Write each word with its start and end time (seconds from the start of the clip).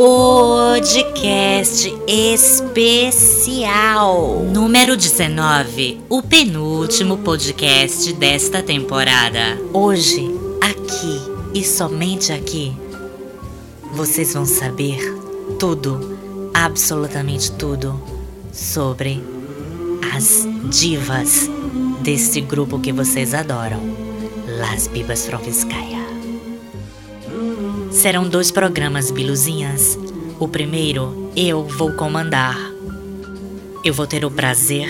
podcast 0.00 1.92
especial 2.08 2.86
número 4.44 4.96
19, 4.96 6.00
o 6.08 6.22
penúltimo 6.22 7.18
podcast 7.18 8.10
desta 8.14 8.62
temporada. 8.62 9.60
Hoje, 9.74 10.34
aqui 10.58 11.20
e 11.52 11.62
somente 11.62 12.32
aqui, 12.32 12.74
vocês 13.92 14.32
vão 14.32 14.46
saber 14.46 14.98
tudo, 15.58 16.18
absolutamente 16.54 17.52
tudo, 17.52 18.02
sobre 18.50 19.22
as 20.16 20.48
divas 20.70 21.46
desse 22.00 22.40
grupo 22.40 22.80
que 22.80 22.90
vocês 22.90 23.34
adoram, 23.34 23.82
Las 24.58 24.86
Bibas 24.86 25.26
Frovskaya. 25.26 25.99
Serão 28.00 28.26
dois 28.26 28.50
programas 28.50 29.10
biluzinhas. 29.10 29.98
O 30.38 30.48
primeiro 30.48 31.30
eu 31.36 31.64
vou 31.64 31.92
comandar. 31.92 32.56
Eu 33.84 33.92
vou 33.92 34.06
ter 34.06 34.24
o 34.24 34.30
prazer 34.30 34.88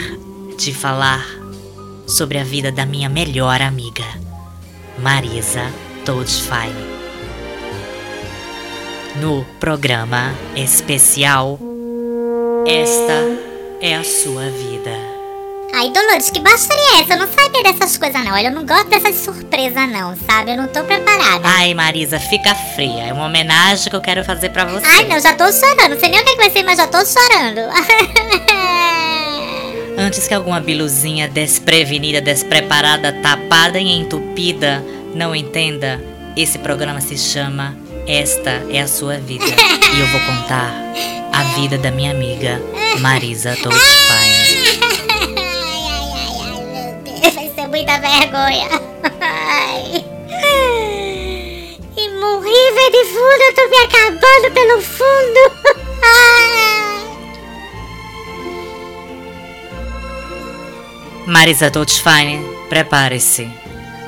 de 0.56 0.72
falar 0.72 1.26
sobre 2.06 2.38
a 2.38 2.44
vida 2.44 2.70
da 2.70 2.86
minha 2.86 3.08
melhor 3.08 3.60
amiga, 3.62 4.04
Marisa 4.96 5.72
Toadfine. 6.04 6.86
No 9.20 9.44
programa 9.58 10.32
especial 10.54 11.58
Esta 12.64 13.24
é 13.80 13.96
a 13.96 14.04
sua 14.04 14.48
vida. 14.50 15.09
Ai, 15.80 15.88
Dolores, 15.92 16.28
que 16.28 16.40
baixaria 16.40 16.98
é 16.98 17.00
essa? 17.00 17.14
Eu 17.14 17.20
não 17.20 17.28
sabia 17.32 17.62
dessas 17.62 17.96
coisas, 17.96 18.22
não. 18.22 18.34
Olha, 18.34 18.48
eu 18.48 18.52
não 18.52 18.66
gosto 18.66 18.88
dessas 18.88 19.16
surpresas, 19.16 19.90
não, 19.90 20.14
sabe? 20.14 20.50
Eu 20.50 20.58
não 20.58 20.68
tô 20.68 20.84
preparada. 20.84 21.40
Ai, 21.42 21.72
Marisa, 21.72 22.20
fica 22.20 22.54
fria. 22.54 23.04
É 23.04 23.12
uma 23.14 23.24
homenagem 23.24 23.88
que 23.88 23.96
eu 23.96 24.00
quero 24.02 24.22
fazer 24.22 24.50
pra 24.50 24.66
você. 24.66 24.84
Ai, 24.84 25.06
não, 25.06 25.18
já 25.18 25.32
tô 25.32 25.50
chorando. 25.50 25.92
Não 25.92 25.98
sei 25.98 26.10
nem 26.10 26.20
o 26.20 26.24
que, 26.24 26.28
é 26.28 26.32
que 26.34 26.38
vai 26.38 26.50
ser, 26.50 26.62
mas 26.64 26.76
já 26.76 26.86
tô 26.86 26.98
chorando. 26.98 27.60
Antes 29.96 30.28
que 30.28 30.34
alguma 30.34 30.60
biluzinha 30.60 31.26
desprevenida, 31.26 32.20
despreparada, 32.20 33.14
tapada 33.22 33.80
e 33.80 33.90
entupida 33.90 34.84
não 35.14 35.34
entenda, 35.34 35.98
esse 36.36 36.58
programa 36.58 37.00
se 37.00 37.16
chama 37.16 37.74
Esta 38.06 38.50
é 38.70 38.82
a 38.82 38.86
Sua 38.86 39.16
Vida. 39.16 39.46
e 39.46 39.98
eu 39.98 40.06
vou 40.08 40.20
contar 40.20 40.74
a 41.32 41.42
vida 41.54 41.78
da 41.78 41.90
minha 41.90 42.10
amiga 42.10 42.60
Marisa 43.00 43.56
Toadfine. 43.56 44.80
vergonha. 48.10 48.68
Ai. 49.20 50.04
E 51.96 52.08
morri, 52.08 52.72
velho 52.74 52.92
de 52.92 53.04
fundo, 53.04 53.42
eu 53.42 53.54
tô 53.54 53.68
me 53.68 53.76
acabando 53.78 54.50
pelo 54.52 54.80
fundo. 54.80 55.40
Marisa 61.26 61.70
Totschwein, 61.70 62.42
prepare-se, 62.68 63.48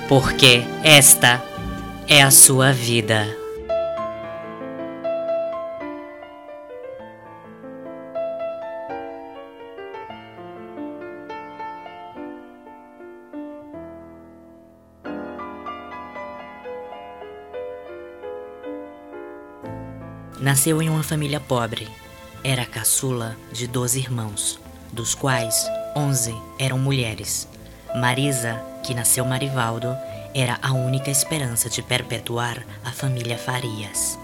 porque 0.09 0.65
esta 0.83 1.41
é 2.09 2.23
a 2.23 2.31
sua 2.33 2.73
vida. 2.73 3.42
Nasceu 20.43 20.83
em 20.83 20.91
uma 20.91 21.05
família 21.05 21.39
pobre. 21.39 21.87
Era 22.43 22.67
caçula 22.67 23.37
de 23.53 23.69
12 23.69 24.01
irmãos, 24.01 24.59
dos 24.93 25.15
quais 25.15 25.55
11 25.95 26.35
eram 26.59 26.81
mulheres. 26.81 27.47
Marisa, 27.95 28.61
que 28.83 28.93
nasceu 28.93 29.25
Marivaldo, 29.25 29.97
era 30.35 30.59
a 30.61 30.73
única 30.73 31.13
esperança 31.13 31.71
de 31.71 31.81
perpetuar 31.81 32.67
a 32.85 32.91
família 32.91 33.39
Farias. 33.39 34.19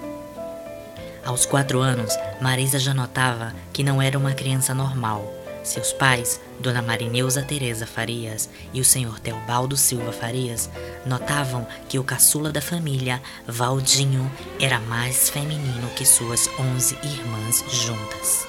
Aos 1.25 1.47
quatro 1.47 1.79
anos, 1.79 2.13
Marisa 2.41 2.81
já 2.81 2.93
notava 2.93 3.55
que 3.73 3.85
não 3.85 4.03
era 4.03 4.19
uma 4.19 4.33
criança 4.33 4.75
normal 4.75 5.38
seus 5.69 5.93
pais, 5.93 6.41
Dona 6.59 6.83
Marineuza 6.83 7.43
Teresa 7.43 7.87
Farias 7.87 8.49
e 8.73 8.81
o 8.81 8.85
senhor 8.85 9.21
Teobaldo 9.21 9.77
Silva 9.77 10.13
Farias, 10.13 10.71
notavam 11.05 11.67
que 11.89 11.99
o 11.99 12.05
caçula 12.05 12.51
da 12.51 12.61
família, 12.61 13.23
Valdinho, 13.47 14.31
era 14.61 14.81
mais 14.81 15.29
feminino 15.29 15.89
que 15.95 16.05
suas 16.05 16.49
onze 16.59 16.97
irmãs 17.03 17.65
juntas. 17.71 18.47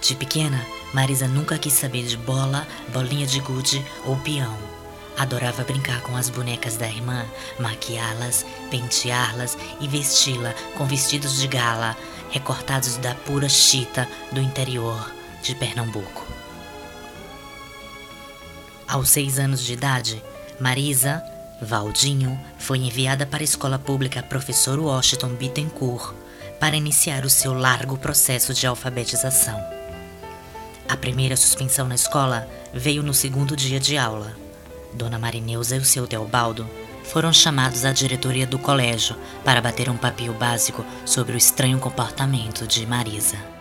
De 0.00 0.14
pequena, 0.14 0.64
Marisa 0.94 1.26
nunca 1.26 1.58
quis 1.58 1.72
saber 1.72 2.04
de 2.04 2.16
bola, 2.16 2.66
bolinha 2.92 3.26
de 3.26 3.40
gude 3.40 3.84
ou 4.06 4.16
peão. 4.18 4.56
Adorava 5.18 5.64
brincar 5.64 6.00
com 6.02 6.16
as 6.16 6.30
bonecas 6.30 6.76
da 6.76 6.86
irmã, 6.86 7.26
maquiá-las, 7.58 8.46
penteá-las 8.70 9.58
e 9.80 9.88
vesti-la 9.88 10.54
com 10.76 10.86
vestidos 10.86 11.40
de 11.40 11.48
gala, 11.48 11.96
recortados 12.30 12.96
da 12.98 13.14
pura 13.14 13.48
chita 13.48 14.08
do 14.30 14.40
interior 14.40 15.17
de 15.48 15.54
Pernambuco. 15.54 16.26
Aos 18.86 19.08
seis 19.08 19.38
anos 19.38 19.64
de 19.64 19.72
idade, 19.72 20.22
Marisa 20.60 21.24
Valdinho 21.62 22.38
foi 22.58 22.76
enviada 22.78 23.24
para 23.24 23.42
a 23.42 23.44
escola 23.44 23.78
pública 23.78 24.22
Professor 24.22 24.78
Washington 24.78 25.30
Bittencourt 25.30 26.14
para 26.60 26.76
iniciar 26.76 27.24
o 27.24 27.30
seu 27.30 27.54
largo 27.54 27.96
processo 27.96 28.52
de 28.52 28.66
alfabetização. 28.66 29.58
A 30.86 30.96
primeira 30.98 31.34
suspensão 31.34 31.88
na 31.88 31.94
escola 31.94 32.46
veio 32.74 33.02
no 33.02 33.14
segundo 33.14 33.56
dia 33.56 33.80
de 33.80 33.96
aula. 33.96 34.36
Dona 34.92 35.18
Marineuza 35.18 35.76
e 35.76 35.78
o 35.78 35.84
seu 35.84 36.06
Teobaldo 36.06 36.68
foram 37.04 37.32
chamados 37.32 37.86
à 37.86 37.92
diretoria 37.92 38.46
do 38.46 38.58
colégio 38.58 39.16
para 39.42 39.62
bater 39.62 39.88
um 39.88 39.96
papel 39.96 40.34
básico 40.34 40.84
sobre 41.06 41.32
o 41.32 41.38
estranho 41.38 41.78
comportamento 41.78 42.66
de 42.66 42.84
Marisa. 42.84 43.57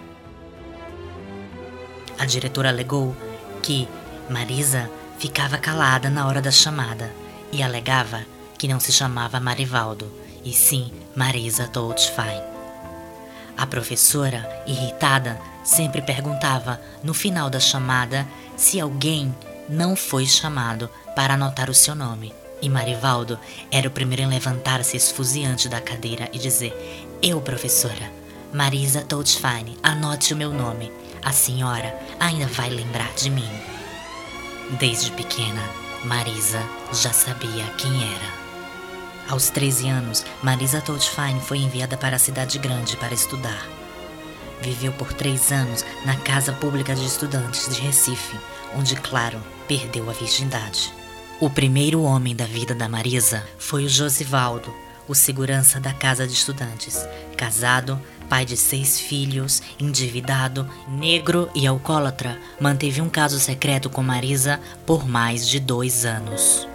A 2.17 2.25
diretora 2.25 2.69
alegou 2.69 3.15
que 3.61 3.87
Marisa 4.29 4.89
ficava 5.19 5.57
calada 5.57 6.09
na 6.09 6.27
hora 6.27 6.41
da 6.41 6.51
chamada 6.51 7.11
e 7.51 7.61
alegava 7.61 8.25
que 8.57 8.67
não 8.67 8.79
se 8.79 8.91
chamava 8.91 9.39
Marivaldo, 9.39 10.11
e 10.43 10.51
sim 10.51 10.91
Marisa 11.15 11.67
Toldfein. 11.67 12.41
A 13.55 13.65
professora, 13.65 14.47
irritada, 14.65 15.39
sempre 15.63 16.01
perguntava 16.01 16.79
no 17.03 17.13
final 17.13 17.49
da 17.49 17.59
chamada 17.59 18.27
se 18.55 18.79
alguém 18.79 19.33
não 19.67 19.95
foi 19.95 20.25
chamado 20.25 20.89
para 21.15 21.33
anotar 21.33 21.69
o 21.69 21.73
seu 21.73 21.95
nome. 21.95 22.33
E 22.61 22.69
Marivaldo 22.69 23.39
era 23.71 23.87
o 23.87 23.91
primeiro 23.91 24.23
em 24.23 24.27
levantar-se 24.27 24.97
esfuziante 24.97 25.69
da 25.69 25.79
cadeira 25.79 26.29
e 26.33 26.39
dizer: 26.39 26.73
Eu, 27.21 27.41
professora, 27.41 28.11
Marisa 28.53 29.01
Toldfein, 29.01 29.77
anote 29.83 30.33
o 30.33 30.37
meu 30.37 30.51
nome. 30.51 30.91
A 31.23 31.31
senhora 31.31 31.97
ainda 32.19 32.47
vai 32.47 32.69
lembrar 32.69 33.11
de 33.13 33.29
mim. 33.29 33.49
Desde 34.79 35.11
pequena, 35.11 35.63
Marisa 36.03 36.61
já 36.93 37.11
sabia 37.11 37.65
quem 37.77 38.13
era. 38.13 38.47
Aos 39.29 39.49
13 39.49 39.89
anos, 39.89 40.25
Marisa 40.41 40.79
Toldfine 40.79 41.41
foi 41.41 41.57
enviada 41.57 41.97
para 41.97 42.15
a 42.15 42.19
cidade 42.19 42.57
grande 42.59 42.95
para 42.95 43.13
estudar. 43.13 43.67
Viveu 44.61 44.91
por 44.93 45.13
três 45.13 45.51
anos 45.51 45.85
na 46.05 46.15
Casa 46.15 46.53
Pública 46.53 46.95
de 46.95 47.05
Estudantes 47.05 47.73
de 47.73 47.81
Recife, 47.81 48.37
onde, 48.75 48.95
claro, 48.95 49.41
perdeu 49.67 50.09
a 50.09 50.13
virgindade. 50.13 50.93
O 51.39 51.49
primeiro 51.49 52.01
homem 52.01 52.35
da 52.35 52.45
vida 52.45 52.73
da 52.73 52.89
Marisa 52.89 53.45
foi 53.59 53.85
o 53.85 53.89
Josivaldo, 53.89 54.73
o 55.07 55.13
segurança 55.13 55.79
da 55.79 55.93
Casa 55.93 56.25
de 56.25 56.33
Estudantes, 56.33 57.05
casado, 57.37 58.01
pai 58.29 58.45
de 58.45 58.55
seis 58.55 58.99
filhos, 58.99 59.61
endividado, 59.79 60.69
negro 60.87 61.49
e 61.55 61.65
alcoólatra, 61.65 62.39
manteve 62.59 63.01
um 63.01 63.09
caso 63.09 63.39
secreto 63.39 63.89
com 63.89 64.03
Marisa 64.03 64.59
por 64.85 65.07
mais 65.07 65.47
de 65.47 65.59
dois 65.59 66.05
anos. 66.05 66.67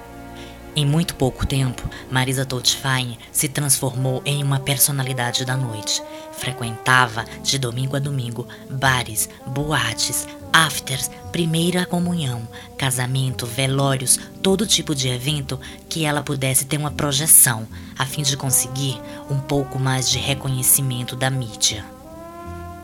Em 0.74 0.86
muito 0.86 1.14
pouco 1.16 1.46
tempo, 1.46 1.86
Marisa 2.10 2.46
Toltfein 2.46 3.18
se 3.30 3.46
transformou 3.46 4.22
em 4.24 4.42
uma 4.42 4.58
personalidade 4.58 5.44
da 5.44 5.54
noite. 5.54 6.02
Frequentava, 6.32 7.26
de 7.42 7.58
domingo 7.58 7.94
a 7.94 7.98
domingo, 7.98 8.48
bares, 8.70 9.28
boates, 9.46 10.26
afters, 10.50 11.10
primeira 11.30 11.84
comunhão, 11.84 12.48
casamento, 12.78 13.44
velórios, 13.44 14.18
todo 14.42 14.66
tipo 14.66 14.94
de 14.94 15.08
evento 15.08 15.60
que 15.90 16.06
ela 16.06 16.22
pudesse 16.22 16.64
ter 16.64 16.78
uma 16.78 16.90
projeção, 16.90 17.68
a 17.98 18.06
fim 18.06 18.22
de 18.22 18.34
conseguir 18.34 18.98
um 19.28 19.38
pouco 19.38 19.78
mais 19.78 20.08
de 20.08 20.16
reconhecimento 20.16 21.14
da 21.14 21.28
mídia. 21.28 21.84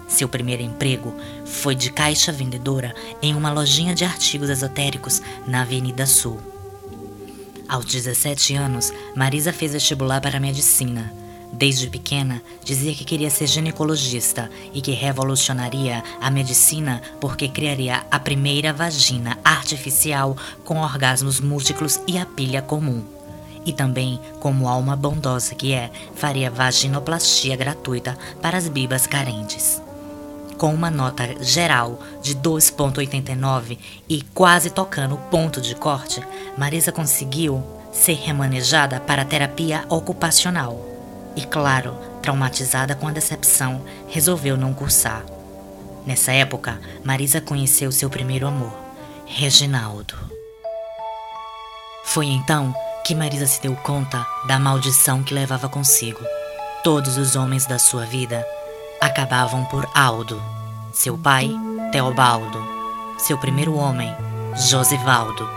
Seu 0.06 0.28
primeiro 0.28 0.62
emprego 0.62 1.14
foi 1.46 1.74
de 1.74 1.90
caixa 1.90 2.30
vendedora 2.32 2.94
em 3.22 3.34
uma 3.34 3.50
lojinha 3.50 3.94
de 3.94 4.04
artigos 4.04 4.50
esotéricos 4.50 5.22
na 5.46 5.62
Avenida 5.62 6.04
Sul. 6.04 6.57
Aos 7.68 7.84
17 7.84 8.54
anos, 8.54 8.90
Marisa 9.14 9.52
fez 9.52 9.72
vestibular 9.72 10.22
para 10.22 10.40
medicina. 10.40 11.12
Desde 11.52 11.88
pequena, 11.88 12.42
dizia 12.64 12.94
que 12.94 13.04
queria 13.04 13.28
ser 13.28 13.46
ginecologista 13.46 14.50
e 14.72 14.80
que 14.80 14.92
revolucionaria 14.92 16.02
a 16.20 16.30
medicina 16.30 17.02
porque 17.20 17.48
criaria 17.48 18.06
a 18.10 18.18
primeira 18.18 18.72
vagina 18.72 19.38
artificial 19.44 20.36
com 20.64 20.78
orgasmos 20.78 21.40
múltiplos 21.40 22.00
e 22.06 22.16
a 22.16 22.24
pilha 22.24 22.62
comum. 22.62 23.04
E 23.66 23.72
também, 23.72 24.18
como 24.40 24.66
alma 24.66 24.96
bondosa 24.96 25.54
que 25.54 25.74
é, 25.74 25.90
faria 26.14 26.50
vaginoplastia 26.50 27.54
gratuita 27.54 28.16
para 28.40 28.56
as 28.56 28.66
bibas 28.68 29.06
carentes. 29.06 29.82
Com 30.58 30.74
uma 30.74 30.90
nota 30.90 31.40
geral 31.40 32.00
de 32.20 32.34
2,89 32.34 33.78
e 34.08 34.22
quase 34.34 34.70
tocando 34.70 35.14
o 35.14 35.18
ponto 35.30 35.60
de 35.60 35.76
corte, 35.76 36.20
Marisa 36.56 36.90
conseguiu 36.90 37.62
ser 37.92 38.14
remanejada 38.14 38.98
para 38.98 39.24
terapia 39.24 39.84
ocupacional 39.88 40.84
e, 41.36 41.42
claro, 41.42 41.96
traumatizada 42.20 42.96
com 42.96 43.06
a 43.06 43.12
decepção, 43.12 43.84
resolveu 44.08 44.56
não 44.56 44.74
cursar. 44.74 45.24
Nessa 46.04 46.32
época, 46.32 46.80
Marisa 47.04 47.40
conheceu 47.40 47.92
seu 47.92 48.10
primeiro 48.10 48.48
amor, 48.48 48.76
Reginaldo. 49.26 50.14
Foi 52.02 52.26
então 52.26 52.74
que 53.04 53.14
Marisa 53.14 53.46
se 53.46 53.62
deu 53.62 53.76
conta 53.76 54.26
da 54.48 54.58
maldição 54.58 55.22
que 55.22 55.34
levava 55.34 55.68
consigo. 55.68 56.20
Todos 56.82 57.16
os 57.16 57.36
homens 57.36 57.64
da 57.66 57.78
sua 57.78 58.04
vida 58.04 58.44
acabavam 59.00 59.64
por 59.64 59.88
Aldo. 59.94 60.42
Seu 60.92 61.16
pai, 61.16 61.50
Teobaldo. 61.92 62.62
Seu 63.18 63.38
primeiro 63.38 63.74
homem, 63.74 64.14
Josivaldo. 64.56 65.48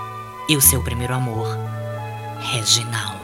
E 0.48 0.56
o 0.56 0.62
seu 0.62 0.84
primeiro 0.84 1.14
amor, 1.14 1.48
Reginaldo. 2.40 3.22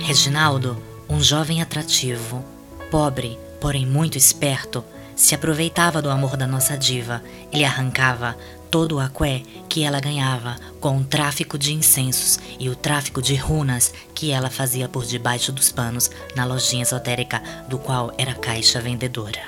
Reginaldo, 0.00 0.76
um 1.08 1.22
jovem 1.22 1.62
atrativo, 1.62 2.44
pobre, 2.90 3.38
porém 3.60 3.86
muito 3.86 4.18
esperto, 4.18 4.84
se 5.14 5.34
aproveitava 5.34 6.00
do 6.00 6.10
amor 6.10 6.36
da 6.36 6.46
nossa 6.46 6.76
diva 6.76 7.22
e 7.52 7.58
lhe 7.58 7.64
arrancava 7.64 8.36
todo 8.70 8.96
o 8.96 9.00
aqué 9.00 9.42
que 9.68 9.82
ela 9.82 10.00
ganhava 10.00 10.56
com 10.80 10.98
o 10.98 11.04
tráfico 11.04 11.58
de 11.58 11.72
incensos 11.72 12.38
e 12.58 12.68
o 12.68 12.76
tráfico 12.76 13.20
de 13.20 13.34
runas 13.34 13.92
que 14.14 14.30
ela 14.30 14.50
fazia 14.50 14.88
por 14.88 15.04
debaixo 15.04 15.52
dos 15.52 15.72
panos 15.72 16.10
na 16.34 16.44
lojinha 16.44 16.82
esotérica 16.82 17.42
do 17.68 17.78
qual 17.78 18.12
era 18.16 18.34
caixa 18.34 18.80
vendedora. 18.80 19.40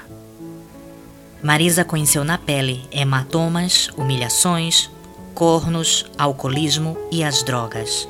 Marisa 1.42 1.84
conheceu 1.84 2.22
na 2.22 2.36
pele 2.36 2.84
hematomas, 2.92 3.88
humilhações, 3.96 4.90
cornos, 5.34 6.04
alcoolismo 6.18 6.98
e 7.10 7.24
as 7.24 7.42
drogas. 7.42 8.06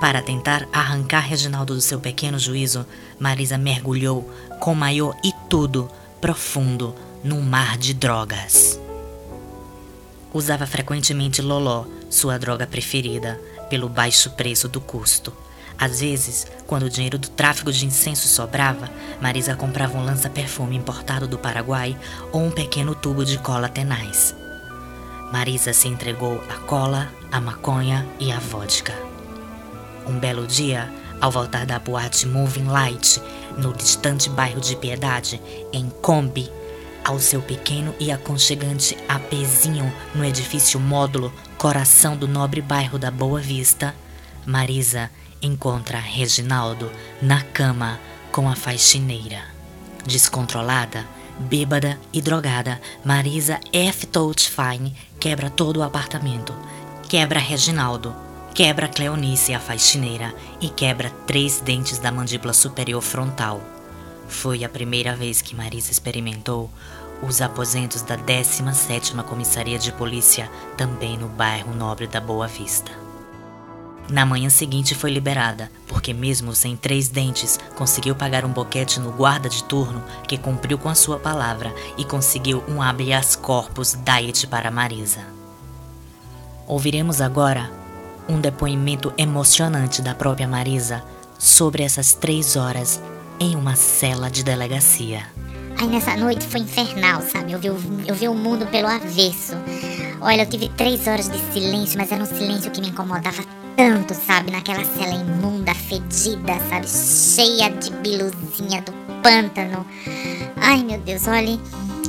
Para 0.00 0.22
tentar 0.22 0.68
arrancar 0.72 1.20
Reginaldo 1.20 1.74
do 1.74 1.80
seu 1.80 1.98
pequeno 1.98 2.38
juízo, 2.38 2.86
Marisa 3.18 3.58
mergulhou 3.58 4.30
com 4.60 4.74
maior 4.74 5.16
e 5.24 5.32
tudo 5.48 5.90
profundo 6.20 6.94
num 7.24 7.40
mar 7.40 7.76
de 7.76 7.92
drogas. 7.94 8.78
Usava 10.38 10.66
frequentemente 10.66 11.42
Loló, 11.42 11.84
sua 12.08 12.38
droga 12.38 12.64
preferida, 12.64 13.40
pelo 13.68 13.88
baixo 13.88 14.30
preço 14.30 14.68
do 14.68 14.80
custo. 14.80 15.32
Às 15.76 15.98
vezes, 15.98 16.46
quando 16.64 16.84
o 16.84 16.88
dinheiro 16.88 17.18
do 17.18 17.28
tráfico 17.28 17.72
de 17.72 17.84
incenso 17.84 18.28
sobrava, 18.28 18.88
Marisa 19.20 19.56
comprava 19.56 19.98
um 19.98 20.04
lança-perfume 20.04 20.76
importado 20.76 21.26
do 21.26 21.36
Paraguai 21.36 21.98
ou 22.30 22.40
um 22.40 22.52
pequeno 22.52 22.94
tubo 22.94 23.24
de 23.24 23.36
cola 23.38 23.68
tenaz. 23.68 24.32
Marisa 25.32 25.72
se 25.72 25.88
entregou 25.88 26.40
à 26.48 26.54
cola, 26.68 27.12
à 27.32 27.40
maconha 27.40 28.06
e 28.20 28.30
à 28.30 28.38
vodka. 28.38 28.94
Um 30.06 30.20
belo 30.20 30.46
dia, 30.46 30.88
ao 31.20 31.32
voltar 31.32 31.66
da 31.66 31.80
boate 31.80 32.28
Moving 32.28 32.68
Light, 32.68 33.20
no 33.56 33.72
distante 33.72 34.30
bairro 34.30 34.60
de 34.60 34.76
Piedade, 34.76 35.42
em 35.72 35.90
Kombi, 36.00 36.48
ao 37.04 37.18
seu 37.18 37.40
pequeno 37.40 37.94
e 37.98 38.10
aconchegante 38.12 38.96
apezinho 39.08 39.92
no 40.14 40.24
edifício 40.24 40.78
módulo 40.78 41.32
Coração 41.56 42.16
do 42.16 42.28
nobre 42.28 42.60
bairro 42.60 42.98
da 42.98 43.10
Boa 43.10 43.40
Vista, 43.40 43.94
Marisa 44.46 45.10
encontra 45.42 45.98
Reginaldo 45.98 46.90
na 47.20 47.42
cama 47.42 47.98
com 48.30 48.48
a 48.48 48.54
faxineira. 48.54 49.42
Descontrolada, 50.06 51.04
bêbada 51.38 51.98
e 52.12 52.22
drogada, 52.22 52.80
Marisa 53.04 53.58
F. 53.72 54.06
Touchfine 54.06 54.94
quebra 55.18 55.50
todo 55.50 55.78
o 55.78 55.82
apartamento. 55.82 56.54
Quebra 57.08 57.40
Reginaldo, 57.40 58.14
quebra 58.54 58.88
Cleonice, 58.88 59.54
a 59.54 59.60
faxineira, 59.60 60.34
e 60.60 60.68
quebra 60.68 61.10
três 61.26 61.60
dentes 61.60 61.98
da 61.98 62.12
mandíbula 62.12 62.52
superior 62.52 63.02
frontal. 63.02 63.77
Foi 64.28 64.62
a 64.62 64.68
primeira 64.68 65.16
vez 65.16 65.40
que 65.42 65.56
Marisa 65.56 65.90
experimentou 65.90 66.70
os 67.22 67.40
aposentos 67.40 68.02
da 68.02 68.16
17ª 68.16 69.24
Comissaria 69.24 69.78
de 69.78 69.90
Polícia, 69.90 70.48
também 70.76 71.18
no 71.18 71.26
bairro 71.26 71.74
Nobre 71.74 72.06
da 72.06 72.20
Boa 72.20 72.46
Vista. 72.46 72.92
Na 74.08 74.24
manhã 74.24 74.48
seguinte 74.48 74.94
foi 74.94 75.10
liberada, 75.10 75.70
porque 75.86 76.14
mesmo 76.14 76.54
sem 76.54 76.76
três 76.76 77.08
dentes, 77.08 77.58
conseguiu 77.74 78.14
pagar 78.14 78.44
um 78.44 78.52
boquete 78.52 79.00
no 79.00 79.10
guarda 79.10 79.48
de 79.48 79.64
turno 79.64 80.02
que 80.26 80.38
cumpriu 80.38 80.78
com 80.78 80.88
a 80.88 80.94
sua 80.94 81.18
palavra 81.18 81.74
e 81.96 82.04
conseguiu 82.04 82.62
um 82.68 82.80
habeas 82.80 83.34
corpus 83.34 83.98
diet 84.04 84.46
para 84.46 84.70
Marisa. 84.70 85.20
Ouviremos 86.66 87.20
agora 87.20 87.70
um 88.28 88.40
depoimento 88.40 89.12
emocionante 89.18 90.00
da 90.00 90.14
própria 90.14 90.46
Marisa 90.46 91.02
sobre 91.38 91.82
essas 91.82 92.14
três 92.14 92.56
horas 92.56 93.00
em 93.40 93.56
uma 93.56 93.74
cela 93.76 94.30
de 94.30 94.42
delegacia. 94.42 95.26
Ai, 95.80 95.86
nessa 95.86 96.16
noite 96.16 96.46
foi 96.46 96.60
infernal, 96.60 97.22
sabe? 97.22 97.52
Eu 97.52 97.58
vi, 97.58 97.68
eu 98.06 98.14
vi 98.14 98.28
o 98.28 98.34
mundo 98.34 98.66
pelo 98.66 98.88
avesso. 98.88 99.54
Olha, 100.20 100.42
eu 100.42 100.46
tive 100.46 100.68
três 100.70 101.06
horas 101.06 101.28
de 101.28 101.38
silêncio, 101.52 101.96
mas 101.96 102.10
era 102.10 102.22
um 102.22 102.26
silêncio 102.26 102.70
que 102.70 102.80
me 102.80 102.88
incomodava 102.88 103.44
tanto, 103.76 104.12
sabe? 104.12 104.50
Naquela 104.50 104.84
cela 104.84 105.14
imunda, 105.14 105.72
fedida, 105.74 106.58
sabe? 106.68 106.88
Cheia 106.88 107.70
de 107.70 107.92
biluzinha 107.92 108.82
do 108.82 108.92
pântano. 109.22 109.86
Ai, 110.56 110.82
meu 110.82 110.98
Deus, 110.98 111.28
olha. 111.28 111.58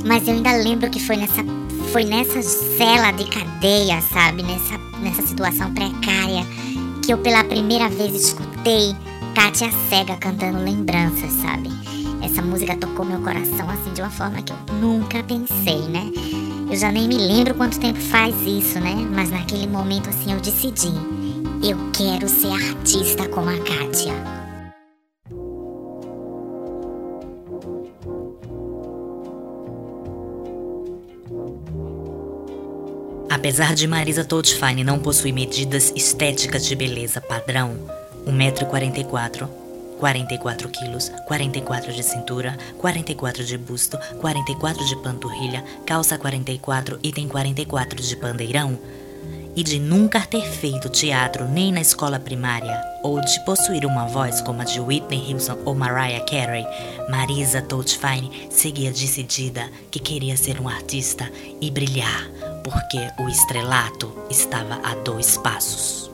Mas 0.04 0.26
eu 0.26 0.34
ainda 0.34 0.52
lembro 0.56 0.90
que 0.90 0.98
foi 0.98 1.16
nessa 1.16 1.44
foi 1.92 2.04
nessa 2.04 2.42
cela 2.42 3.10
de 3.12 3.24
cadeia, 3.24 4.00
sabe? 4.00 4.42
Nessa, 4.42 4.78
nessa 5.00 5.22
situação 5.22 5.72
precária 5.74 6.44
que 7.04 7.12
eu 7.12 7.18
pela 7.18 7.42
primeira 7.44 7.88
vez 7.88 8.14
escutei 8.14 8.94
Kátia 9.34 9.70
Cega 9.88 10.16
cantando 10.16 10.58
lembranças, 10.58 11.32
sabe? 11.32 11.68
Essa 12.22 12.42
música 12.42 12.76
tocou 12.76 13.04
meu 13.06 13.20
coração 13.20 13.68
assim 13.70 13.92
de 13.92 14.00
uma 14.02 14.10
forma 14.10 14.42
que 14.42 14.52
eu 14.52 14.74
nunca 14.74 15.22
pensei, 15.22 15.80
né? 15.88 16.10
Eu 16.70 16.76
já 16.76 16.90
nem 16.90 17.06
me 17.06 17.16
lembro 17.16 17.54
quanto 17.54 17.78
tempo 17.78 17.98
faz 17.98 18.34
isso, 18.42 18.80
né? 18.80 18.94
Mas 19.14 19.30
naquele 19.30 19.66
momento 19.66 20.08
assim 20.08 20.32
eu 20.32 20.40
decidi. 20.40 20.92
Eu 21.62 21.78
quero 21.92 22.28
ser 22.28 22.52
artista 22.52 23.28
como 23.28 23.50
a 23.50 23.58
Kátia. 23.58 24.12
Apesar 33.30 33.74
de 33.74 33.86
Marisa 33.86 34.24
Toldfine 34.24 34.84
não 34.84 34.98
possuir 34.98 35.32
medidas 35.32 35.92
estéticas 35.94 36.66
de 36.66 36.74
beleza 36.74 37.20
padrão, 37.20 37.99
1,44m, 38.30 39.48
44 39.98 40.68
quilos, 40.70 41.12
44 41.26 41.92
de 41.92 42.02
cintura, 42.02 42.56
44 42.78 43.44
de 43.44 43.58
busto, 43.58 43.98
44 44.18 44.86
de 44.86 44.96
panturrilha, 44.96 45.62
calça 45.84 46.16
44 46.16 46.98
e 47.02 47.12
tem 47.12 47.28
44 47.28 48.02
de 48.02 48.16
pandeirão, 48.16 48.78
e 49.54 49.62
de 49.62 49.78
nunca 49.78 50.20
ter 50.20 50.42
feito 50.42 50.88
teatro 50.88 51.46
nem 51.46 51.72
na 51.72 51.80
escola 51.80 52.18
primária, 52.18 52.80
ou 53.02 53.20
de 53.20 53.44
possuir 53.44 53.84
uma 53.84 54.06
voz 54.06 54.40
como 54.40 54.62
a 54.62 54.64
de 54.64 54.80
Whitney 54.80 55.32
Houston 55.32 55.58
ou 55.64 55.74
Mariah 55.74 56.24
Carey, 56.24 56.66
Marisa 57.08 57.60
Toldfine 57.60 58.48
seguia 58.50 58.90
decidida 58.90 59.68
que 59.90 59.98
queria 59.98 60.36
ser 60.36 60.60
um 60.60 60.68
artista 60.68 61.30
e 61.60 61.70
brilhar, 61.70 62.30
porque 62.62 62.98
o 63.18 63.28
estrelato 63.28 64.12
estava 64.30 64.80
a 64.82 64.94
dois 64.94 65.36
passos. 65.36 66.09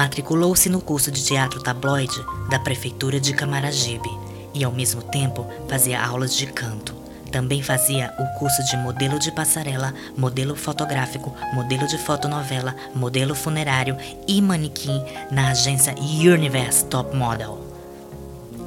Matriculou-se 0.00 0.66
no 0.70 0.80
curso 0.80 1.10
de 1.10 1.22
teatro 1.22 1.60
tabloide 1.62 2.24
da 2.48 2.58
prefeitura 2.58 3.20
de 3.20 3.34
Camaragibe 3.34 4.08
e 4.54 4.64
ao 4.64 4.72
mesmo 4.72 5.02
tempo 5.02 5.46
fazia 5.68 6.02
aulas 6.02 6.34
de 6.34 6.46
canto. 6.46 6.94
Também 7.30 7.62
fazia 7.62 8.10
o 8.18 8.38
curso 8.38 8.64
de 8.64 8.78
modelo 8.78 9.18
de 9.18 9.30
passarela, 9.30 9.92
modelo 10.16 10.56
fotográfico, 10.56 11.36
modelo 11.52 11.86
de 11.86 11.98
fotonovela, 11.98 12.74
modelo 12.94 13.34
funerário 13.34 13.94
e 14.26 14.40
manequim 14.40 15.04
na 15.30 15.50
agência 15.50 15.94
Universe 15.98 16.86
Top 16.86 17.14
Model. 17.14 17.62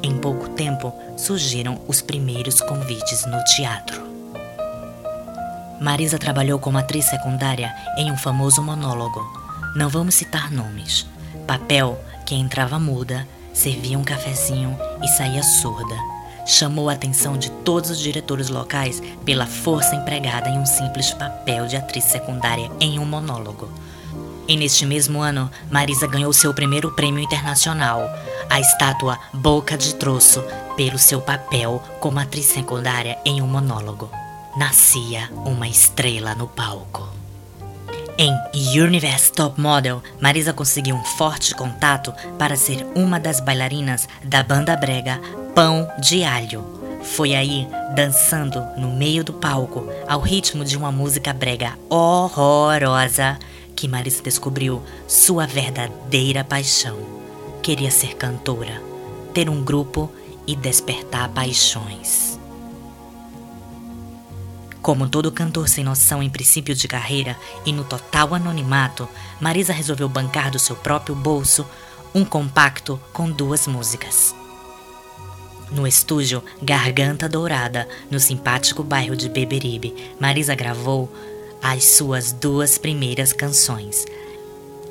Em 0.03 0.15
pouco 0.15 0.49
tempo 0.49 0.93
surgiram 1.17 1.81
os 1.87 1.99
primeiros 1.99 2.61
convites 2.61 3.25
no 3.25 3.43
teatro. 3.45 4.03
Marisa 5.81 6.19
trabalhou 6.19 6.59
como 6.59 6.77
atriz 6.77 7.05
secundária 7.05 7.73
em 7.97 8.11
um 8.11 8.17
famoso 8.17 8.61
monólogo. 8.61 9.19
Não 9.75 9.89
vamos 9.89 10.13
citar 10.13 10.51
nomes. 10.51 11.11
Papel 11.47 11.99
que 12.25 12.35
entrava 12.35 12.79
muda 12.79 13.27
servia 13.53 13.97
um 13.97 14.03
cafezinho 14.03 14.77
e 15.01 15.07
saía 15.07 15.43
surda. 15.43 15.95
Chamou 16.45 16.89
a 16.89 16.93
atenção 16.93 17.37
de 17.37 17.49
todos 17.49 17.89
os 17.89 17.99
diretores 17.99 18.49
locais 18.49 19.01
pela 19.23 19.45
força 19.45 19.95
empregada 19.95 20.49
em 20.49 20.57
um 20.57 20.65
simples 20.65 21.11
papel 21.11 21.67
de 21.67 21.77
atriz 21.77 22.03
secundária 22.03 22.69
em 22.79 22.99
um 22.99 23.05
monólogo. 23.05 23.69
E 24.45 24.57
neste 24.57 24.85
mesmo 24.85 25.21
ano, 25.21 25.49
Marisa 25.71 26.05
ganhou 26.05 26.33
seu 26.33 26.53
primeiro 26.53 26.91
prêmio 26.91 27.23
internacional, 27.23 28.09
a 28.49 28.59
estátua 28.59 29.17
Boca 29.33 29.77
de 29.77 29.95
Troço, 29.95 30.43
pelo 30.75 30.99
seu 30.99 31.21
papel 31.21 31.81
como 32.01 32.19
atriz 32.19 32.47
secundária 32.47 33.17
em 33.23 33.41
um 33.41 33.47
monólogo. 33.47 34.09
Nascia 34.57 35.29
uma 35.45 35.67
estrela 35.67 36.35
no 36.35 36.47
palco. 36.47 37.12
Em 38.15 38.37
Universe 38.79 39.31
Top 39.31 39.59
Model, 39.59 40.03
Marisa 40.21 40.53
conseguiu 40.53 40.95
um 40.95 41.03
forte 41.03 41.55
contato 41.55 42.13
para 42.37 42.55
ser 42.55 42.85
uma 42.95 43.19
das 43.19 43.39
bailarinas 43.39 44.07
da 44.23 44.43
banda 44.43 44.75
brega 44.75 45.19
Pão 45.55 45.87
de 45.99 46.23
Alho. 46.23 46.63
Foi 47.01 47.33
aí, 47.33 47.67
dançando 47.95 48.61
no 48.77 48.91
meio 48.95 49.23
do 49.23 49.33
palco, 49.33 49.89
ao 50.07 50.19
ritmo 50.19 50.63
de 50.63 50.77
uma 50.77 50.91
música 50.91 51.33
brega 51.33 51.73
horrorosa, 51.89 53.39
que 53.75 53.87
Marisa 53.87 54.21
descobriu 54.21 54.83
sua 55.07 55.47
verdadeira 55.47 56.43
paixão. 56.43 56.99
Queria 57.63 57.89
ser 57.89 58.15
cantora, 58.15 58.79
ter 59.33 59.49
um 59.49 59.63
grupo 59.63 60.11
e 60.45 60.55
despertar 60.55 61.29
paixões. 61.29 62.32
Como 64.83 65.07
todo 65.07 65.31
cantor 65.31 65.69
sem 65.69 65.81
noção 65.81 66.21
em 66.21 66.29
princípio 66.29 66.75
de 66.75 66.89
carreira 66.89 67.37
e 67.65 67.71
no 67.71 67.85
total 67.85 68.35
anonimato, 68.35 69.07
Marisa 69.39 69.71
resolveu 69.71 70.09
bancar 70.09 70.51
do 70.51 70.59
seu 70.59 70.75
próprio 70.75 71.15
bolso 71.15 71.65
um 72.13 72.25
compacto 72.25 72.99
com 73.13 73.31
duas 73.31 73.65
músicas. 73.65 74.35
No 75.71 75.87
estúdio 75.87 76.43
Garganta 76.61 77.29
Dourada, 77.29 77.87
no 78.11 78.19
simpático 78.19 78.83
bairro 78.83 79.15
de 79.15 79.29
Beberibe, 79.29 79.95
Marisa 80.19 80.53
gravou 80.53 81.09
as 81.61 81.85
suas 81.85 82.33
duas 82.33 82.77
primeiras 82.77 83.31
canções. 83.31 84.05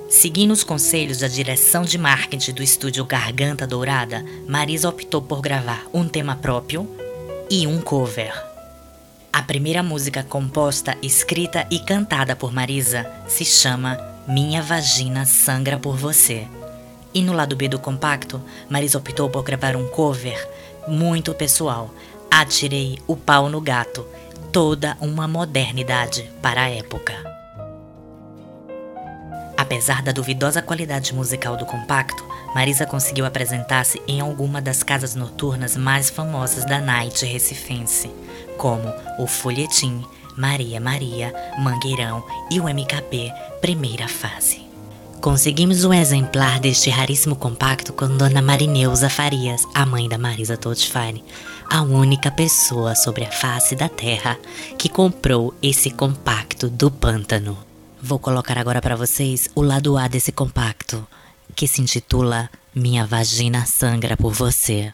Seguindo 0.08 0.52
os 0.52 0.64
conselhos 0.64 1.18
da 1.18 1.28
direção 1.28 1.82
de 1.82 1.98
marketing 1.98 2.52
do 2.52 2.62
estúdio 2.62 3.04
Garganta 3.04 3.66
Dourada, 3.66 4.24
Marisa 4.48 4.88
optou 4.88 5.20
por 5.20 5.42
gravar 5.42 5.84
um 5.92 6.08
tema 6.08 6.34
próprio 6.34 6.88
e 7.50 7.66
um 7.66 7.78
cover. 7.78 8.51
A 9.32 9.42
primeira 9.42 9.82
música 9.82 10.22
composta, 10.22 10.94
escrita 11.00 11.66
e 11.70 11.78
cantada 11.78 12.36
por 12.36 12.52
Marisa 12.52 13.10
se 13.26 13.46
chama 13.46 13.98
Minha 14.28 14.60
Vagina 14.60 15.24
Sangra 15.24 15.78
por 15.78 15.96
Você. 15.96 16.46
E 17.14 17.22
no 17.22 17.32
lado 17.32 17.56
B 17.56 17.66
do 17.66 17.78
compacto, 17.78 18.42
Marisa 18.68 18.98
optou 18.98 19.30
por 19.30 19.42
gravar 19.42 19.74
um 19.74 19.88
cover 19.88 20.36
muito 20.86 21.32
pessoal. 21.32 21.90
Atirei 22.30 22.98
o 23.06 23.16
pau 23.16 23.48
no 23.48 23.58
gato, 23.58 24.06
toda 24.52 24.98
uma 25.00 25.26
modernidade 25.26 26.30
para 26.42 26.64
a 26.64 26.68
época. 26.68 27.14
Apesar 29.56 30.02
da 30.02 30.12
duvidosa 30.12 30.60
qualidade 30.60 31.14
musical 31.14 31.56
do 31.56 31.64
compacto, 31.64 32.22
Marisa 32.54 32.84
conseguiu 32.84 33.24
apresentar-se 33.24 34.02
em 34.06 34.20
alguma 34.20 34.60
das 34.60 34.82
casas 34.82 35.14
noturnas 35.14 35.74
mais 35.74 36.10
famosas 36.10 36.66
da 36.66 36.78
night 36.78 37.24
recifense, 37.24 38.10
como 38.56 38.92
o 39.18 39.26
Folhetim, 39.26 40.04
Maria 40.36 40.80
Maria, 40.80 41.34
Mangueirão 41.58 42.24
e 42.50 42.58
o 42.60 42.64
MKP 42.64 43.32
Primeira 43.60 44.08
Fase. 44.08 44.62
Conseguimos 45.20 45.84
um 45.84 45.92
exemplar 45.92 46.58
deste 46.58 46.90
raríssimo 46.90 47.36
compacto 47.36 47.92
com 47.92 48.16
Dona 48.16 48.42
Marineuza 48.42 49.08
Farias, 49.08 49.64
a 49.72 49.86
mãe 49.86 50.08
da 50.08 50.18
Marisa 50.18 50.56
Todfine, 50.56 51.24
a 51.70 51.80
única 51.82 52.30
pessoa 52.30 52.96
sobre 52.96 53.24
a 53.24 53.30
face 53.30 53.76
da 53.76 53.88
Terra 53.88 54.36
que 54.76 54.88
comprou 54.88 55.54
esse 55.62 55.90
compacto 55.90 56.68
do 56.68 56.90
pântano. 56.90 57.56
Vou 58.02 58.18
colocar 58.18 58.58
agora 58.58 58.82
para 58.82 58.96
vocês 58.96 59.48
o 59.54 59.62
lado 59.62 59.96
A 59.96 60.08
desse 60.08 60.32
compacto, 60.32 61.06
que 61.54 61.68
se 61.68 61.80
intitula 61.80 62.50
Minha 62.74 63.06
Vagina 63.06 63.64
Sangra 63.64 64.16
por 64.16 64.32
Você. 64.32 64.92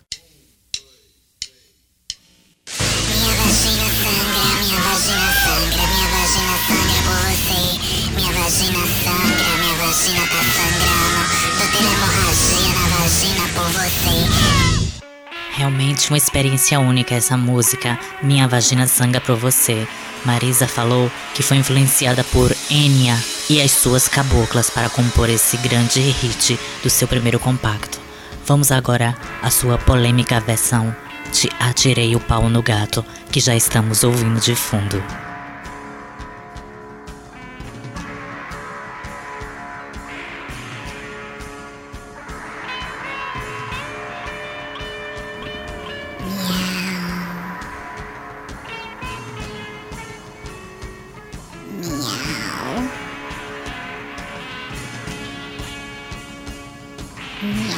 Realmente 15.69 16.09
uma 16.09 16.17
experiência 16.17 16.81
única 16.81 17.15
essa 17.15 17.37
música, 17.37 17.99
Minha 18.23 18.49
Vagina 18.49 18.87
Sangra 18.87 19.21
por 19.21 19.37
Você. 19.37 19.87
Marisa 20.25 20.67
falou 20.67 21.13
que 21.35 21.43
foi 21.43 21.59
influenciada 21.59 22.25
por 22.25 22.51
Enya 22.71 23.23
e 23.51 23.61
as 23.61 23.73
suas 23.73 24.09
caboclas 24.09 24.71
para 24.71 24.89
compor 24.89 25.29
esse 25.29 25.59
grande 25.59 26.01
hit 26.01 26.59
do 26.83 26.89
seu 26.89 27.07
primeiro 27.07 27.39
compacto. 27.39 28.01
Vamos 28.47 28.73
agora 28.73 29.15
à 29.43 29.51
sua 29.51 29.77
polêmica 29.77 30.41
versão 30.41 30.97
de 31.35 31.51
Atirei 31.61 32.17
o 32.17 32.21
Pau 32.21 32.49
no 32.49 32.63
Gato, 32.63 33.05
que 33.31 33.39
já 33.39 33.55
estamos 33.55 34.03
ouvindo 34.03 34.41
de 34.41 34.55
fundo. 34.55 35.28
Meow. 51.79 52.91
Meow. 57.43 57.78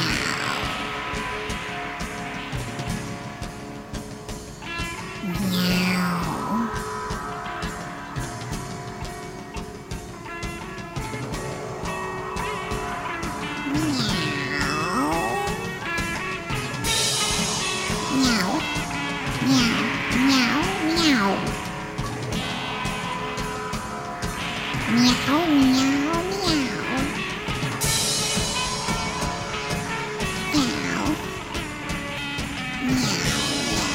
Miau, 32.91 32.99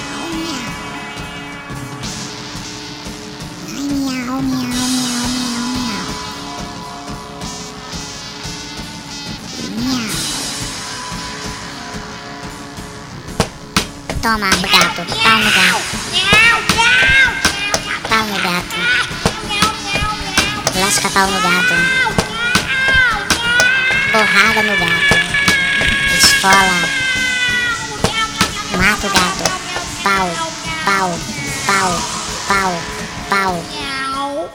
miau, 0.09 0.25
miau. 0.33 0.73
Ai, 3.69 3.85
miau, 3.93 4.41
miau, 4.41 4.65
miau, 4.73 4.89
miau, 4.97 5.67
miau. 5.77 6.09
Miau. 9.77 10.09
Toma, 14.23 14.51
gato. 14.65 15.03
Pau 15.25 15.39
no 15.45 15.51
gato. 15.57 15.81
Pau 18.09 18.25
no 18.27 18.39
gato. 18.47 18.81
Lasca 20.81 21.09
pau 21.15 21.29
no 21.31 21.39
gato. 21.47 21.77
Porrada 24.13 24.63
no 24.63 24.75
gato. 24.83 25.17
Esfola. 26.17 27.06
Mata 29.07 29.09
o 29.09 29.11
gato. 29.11 29.45
Pau, 30.03 30.29
pau, 30.85 31.11
pau, 31.67 31.93
pau, 32.49 32.73
pau. 33.29 34.51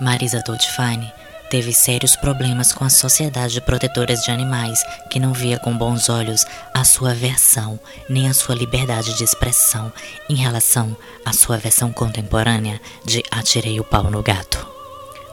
Marisa 0.00 0.42
Dolcefine 0.46 1.12
teve 1.50 1.72
sérios 1.72 2.14
problemas 2.14 2.72
com 2.72 2.84
a 2.84 2.90
Sociedade 2.90 3.54
de 3.54 3.60
Protetoras 3.60 4.22
de 4.22 4.30
Animais, 4.30 4.80
que 5.10 5.18
não 5.18 5.32
via 5.32 5.58
com 5.58 5.76
bons 5.76 6.08
olhos 6.08 6.44
a 6.72 6.84
sua 6.84 7.14
versão 7.14 7.80
nem 8.08 8.28
a 8.28 8.34
sua 8.34 8.54
liberdade 8.54 9.16
de 9.16 9.24
expressão 9.24 9.92
em 10.28 10.36
relação 10.36 10.96
à 11.24 11.32
sua 11.32 11.56
versão 11.56 11.92
contemporânea 11.92 12.80
de 13.04 13.24
Atirei 13.30 13.80
o 13.80 13.84
Pau 13.84 14.04
no 14.04 14.22
Gato. 14.22 14.64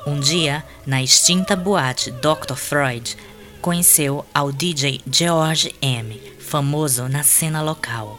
Um 0.07 0.19
dia, 0.19 0.63
na 0.85 1.03
extinta 1.03 1.55
boate 1.55 2.09
Dr. 2.11 2.55
Freud, 2.55 3.15
conheceu 3.61 4.25
ao 4.33 4.51
DJ 4.51 5.01
George 5.11 5.75
M., 5.81 6.34
famoso 6.55 7.09
na 7.09 7.21
cena 7.21 7.61
local. 7.61 8.17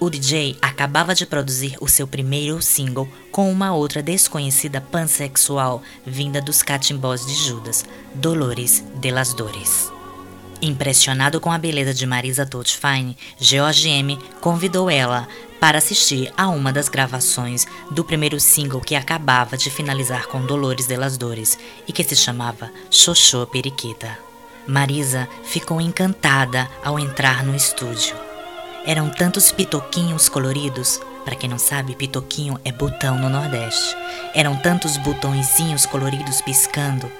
O 0.00 0.08
DJ 0.08 0.56
acabava 0.62 1.14
de 1.14 1.26
produzir 1.26 1.76
o 1.78 1.86
seu 1.86 2.06
primeiro 2.06 2.62
single 2.62 3.06
com 3.30 3.52
uma 3.52 3.74
outra 3.74 4.02
desconhecida 4.02 4.80
pansexual 4.80 5.82
vinda 6.06 6.40
dos 6.40 6.62
catimbós 6.62 7.26
de 7.26 7.34
Judas, 7.34 7.84
Dolores 8.14 8.82
de 8.98 9.10
las 9.10 9.34
Dores. 9.34 9.92
Impressionado 10.62 11.38
com 11.38 11.52
a 11.52 11.58
beleza 11.58 11.92
de 11.92 12.06
Marisa 12.06 12.46
Toltfine, 12.46 13.14
George 13.38 13.90
M. 13.90 14.18
convidou 14.40 14.88
ela 14.88 15.28
para 15.60 15.76
assistir 15.76 16.32
a 16.38 16.48
uma 16.48 16.72
das 16.72 16.88
gravações 16.88 17.66
do 17.90 18.02
primeiro 18.02 18.40
single 18.40 18.80
que 18.80 18.94
acabava 18.94 19.54
de 19.54 19.68
finalizar 19.68 20.28
com 20.28 20.46
Dolores 20.46 20.86
de 20.86 20.96
las 20.96 21.18
Dores 21.18 21.58
e 21.86 21.92
que 21.92 22.04
se 22.04 22.16
chamava 22.16 22.70
Xoxô 22.90 23.46
Periquita. 23.46 24.29
Marisa 24.70 25.28
ficou 25.42 25.80
encantada 25.80 26.68
ao 26.84 26.98
entrar 26.98 27.44
no 27.44 27.56
estúdio. 27.56 28.16
Eram 28.86 29.10
tantos 29.10 29.50
pitoquinhos 29.50 30.28
coloridos, 30.28 31.00
para 31.24 31.34
quem 31.34 31.50
não 31.50 31.58
sabe, 31.58 31.96
pitoquinho 31.96 32.58
é 32.64 32.70
botão 32.70 33.18
no 33.18 33.28
Nordeste. 33.28 33.96
Eram 34.32 34.56
tantos 34.56 34.96
botõezinhos 34.96 35.86
coloridos 35.86 36.40
piscando 36.40 37.10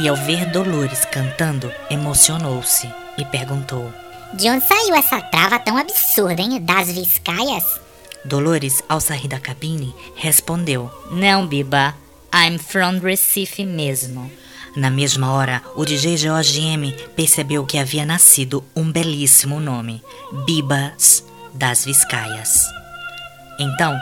e 0.00 0.08
ao 0.08 0.16
ver 0.16 0.46
Dolores 0.46 1.04
cantando, 1.04 1.70
emocionou-se 1.90 2.88
e 3.18 3.24
perguntou: 3.26 3.92
De 4.32 4.48
onde 4.48 4.66
saiu 4.66 4.94
essa 4.94 5.20
trava 5.20 5.58
tão 5.58 5.76
absurda, 5.76 6.40
hein? 6.40 6.58
Das 6.62 6.90
Viscaias? 6.90 7.64
Dolores, 8.24 8.82
ao 8.88 9.00
sair 9.00 9.28
da 9.28 9.38
cabine, 9.38 9.94
respondeu: 10.16 10.90
Não, 11.10 11.46
Biba, 11.46 11.94
I'm 12.34 12.58
from 12.58 12.98
Recife 12.98 13.64
mesmo. 13.64 14.30
Na 14.78 14.90
mesma 14.90 15.32
hora, 15.32 15.60
o 15.74 15.84
DJ 15.84 16.16
George 16.16 16.60
M 16.60 16.94
percebeu 17.16 17.66
que 17.66 17.78
havia 17.78 18.06
nascido 18.06 18.62
um 18.76 18.92
belíssimo 18.92 19.58
nome: 19.58 20.00
Bibas 20.46 21.24
das 21.52 21.84
Viscaias. 21.84 22.62
Então, 23.58 23.98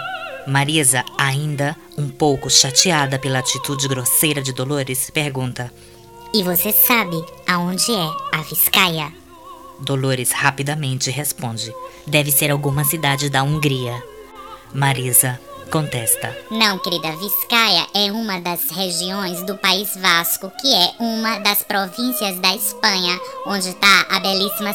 Marisa, 0.47 1.03
ainda 1.17 1.75
um 1.97 2.11
pouco 2.11 2.51
chateada 2.51 3.19
pela 3.19 3.39
atitude 3.39 3.89
grosseira 3.89 4.43
de 4.43 4.53
Dolores, 4.53 5.09
pergunta: 5.09 5.73
E 6.35 6.43
você 6.43 6.71
sabe 6.71 7.25
aonde 7.49 7.91
é 7.91 8.11
a 8.31 8.43
Viscaia? 8.43 9.11
Dolores 9.81 10.31
rapidamente 10.31 11.11
responde: 11.11 11.73
Deve 12.07 12.31
ser 12.31 12.51
alguma 12.51 12.85
cidade 12.85 13.31
da 13.31 13.43
Hungria. 13.43 13.99
Marisa 14.75 15.41
contesta: 15.71 16.37
Não, 16.51 16.79
querida, 16.79 17.13
Viscaia 17.17 17.87
é 17.95 18.13
uma 18.13 18.41
das 18.41 18.71
regiões 18.71 19.43
do 19.43 19.57
País 19.57 19.97
Vasco, 19.97 20.51
que 20.61 20.75
é 20.75 20.93
uma 20.99 21.39
das 21.39 21.63
províncias 21.63 22.39
da 22.39 22.55
Espanha, 22.55 23.19
onde 23.47 23.69
está 23.69 24.07
a 24.11 24.21
belíssima 24.21 24.75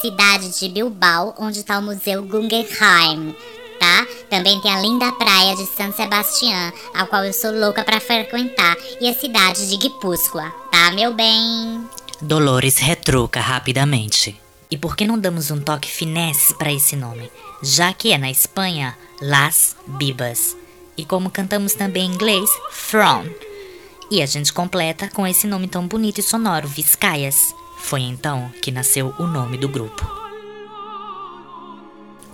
cidade 0.00 0.58
de 0.58 0.68
Bilbao, 0.68 1.34
onde 1.38 1.60
está 1.60 1.78
o 1.78 1.82
Museu 1.82 2.22
Guggenheim 2.22 3.34
tá? 3.80 4.06
Também 4.28 4.60
tem 4.60 4.70
a 4.70 4.80
linda 4.80 5.10
praia 5.12 5.56
de 5.56 5.64
San 5.66 5.90
Sebastián, 5.90 6.72
a 6.94 7.06
qual 7.06 7.24
eu 7.24 7.32
sou 7.32 7.50
louca 7.50 7.82
para 7.82 7.98
frequentar, 7.98 8.76
e 9.00 9.08
a 9.08 9.14
cidade 9.14 9.68
de 9.68 9.76
Guipúzcoa, 9.78 10.52
tá, 10.70 10.92
meu 10.92 11.14
bem? 11.14 11.82
Dolores 12.20 12.76
retruca 12.76 13.40
rapidamente. 13.40 14.39
E 14.70 14.78
por 14.78 14.96
que 14.96 15.06
não 15.06 15.18
damos 15.18 15.50
um 15.50 15.60
toque 15.60 15.90
finesse 15.90 16.54
para 16.54 16.72
esse 16.72 16.94
nome? 16.94 17.30
Já 17.62 17.92
que 17.92 18.12
é 18.12 18.18
na 18.18 18.30
Espanha, 18.30 18.96
Las 19.20 19.76
Bibas. 19.86 20.56
E 20.96 21.04
como 21.04 21.30
cantamos 21.30 21.74
também 21.74 22.06
em 22.06 22.14
inglês, 22.14 22.48
From. 22.70 23.24
E 24.10 24.22
a 24.22 24.26
gente 24.26 24.52
completa 24.52 25.08
com 25.08 25.26
esse 25.26 25.46
nome 25.46 25.66
tão 25.66 25.86
bonito 25.86 26.18
e 26.18 26.22
sonoro, 26.22 26.68
Viscaias. 26.68 27.54
Foi 27.78 28.02
então 28.02 28.50
que 28.62 28.70
nasceu 28.70 29.14
o 29.18 29.26
nome 29.26 29.56
do 29.58 29.68
grupo. 29.68 30.29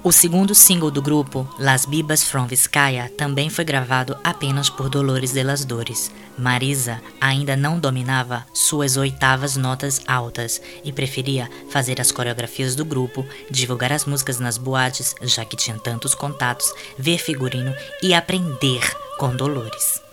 O 0.07 0.13
segundo 0.13 0.55
single 0.55 0.89
do 0.89 1.03
grupo, 1.03 1.53
Las 1.59 1.85
Bibas 1.85 2.23
from 2.23 2.47
Vizcaya, 2.47 3.11
também 3.19 3.51
foi 3.51 3.65
gravado 3.65 4.17
apenas 4.23 4.71
por 4.71 4.89
Dolores 4.89 5.33
de 5.33 5.43
las 5.43 5.65
Dores. 5.65 6.13
Marisa 6.39 7.03
ainda 7.21 7.57
não 7.57 7.81
dominava 7.81 8.47
suas 8.55 8.97
oitavas 8.97 9.57
notas 9.57 10.01
altas 10.07 10.63
e 10.85 10.93
preferia 10.93 11.51
fazer 11.71 12.01
as 12.01 12.13
coreografias 12.13 12.77
do 12.77 12.85
grupo, 12.85 13.27
divulgar 13.51 13.91
as 13.91 14.05
músicas 14.05 14.39
nas 14.39 14.57
boates, 14.57 15.13
já 15.23 15.45
que 15.45 15.57
tinha 15.57 15.77
tantos 15.77 16.15
contatos, 16.15 16.73
ver 16.97 17.19
figurino 17.19 17.75
e 18.01 18.15
aprender 18.15 18.89
com 19.19 19.35
Dolores. 19.35 20.06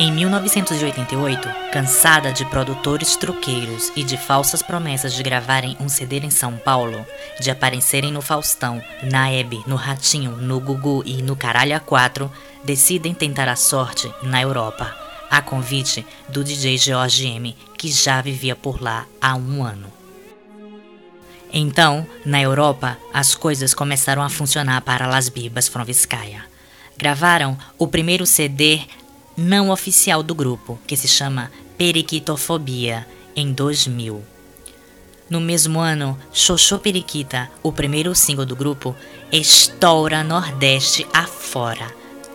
Em 0.00 0.12
1988, 0.12 1.48
cansada 1.72 2.32
de 2.32 2.44
produtores 2.44 3.16
truqueiros 3.16 3.90
e 3.96 4.04
de 4.04 4.16
falsas 4.16 4.62
promessas 4.62 5.12
de 5.12 5.24
gravarem 5.24 5.76
um 5.80 5.88
CD 5.88 6.20
em 6.20 6.30
São 6.30 6.56
Paulo, 6.56 7.04
de 7.40 7.50
aparecerem 7.50 8.12
no 8.12 8.22
Faustão, 8.22 8.80
na 9.02 9.28
Hebe, 9.28 9.60
no 9.66 9.74
Ratinho, 9.74 10.36
no 10.36 10.60
Gugu 10.60 11.02
e 11.04 11.20
no 11.20 11.34
Caralho 11.34 11.74
A4, 11.80 12.30
decidem 12.64 13.12
tentar 13.12 13.48
a 13.48 13.56
sorte 13.56 14.08
na 14.22 14.40
Europa, 14.40 14.96
a 15.28 15.42
convite 15.42 16.06
do 16.28 16.44
DJ 16.44 16.78
George 16.78 17.26
M, 17.26 17.56
que 17.76 17.90
já 17.90 18.22
vivia 18.22 18.54
por 18.54 18.80
lá 18.80 19.04
há 19.20 19.34
um 19.34 19.64
ano. 19.64 19.92
Então, 21.52 22.06
na 22.24 22.40
Europa, 22.40 22.96
as 23.12 23.34
coisas 23.34 23.74
começaram 23.74 24.22
a 24.22 24.28
funcionar 24.28 24.80
para 24.82 25.08
Las 25.08 25.28
Bibas 25.28 25.66
Fronviskaya. 25.66 26.44
Gravaram 26.96 27.58
o 27.76 27.88
primeiro 27.88 28.24
CD 28.26 28.82
não 29.38 29.70
oficial 29.70 30.20
do 30.20 30.34
grupo, 30.34 30.80
que 30.84 30.96
se 30.96 31.06
chama 31.06 31.52
Periquitofobia, 31.76 33.06
em 33.36 33.52
2000. 33.52 34.20
No 35.30 35.40
mesmo 35.40 35.78
ano, 35.78 36.18
Xoxô 36.32 36.76
Periquita, 36.76 37.48
o 37.62 37.70
primeiro 37.70 38.12
single 38.16 38.44
do 38.44 38.56
grupo, 38.56 38.96
estoura 39.30 40.24
Nordeste 40.24 41.06
afora. 41.12 41.86